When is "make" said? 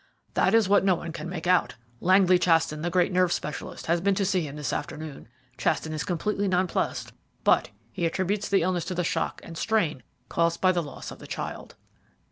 1.29-1.45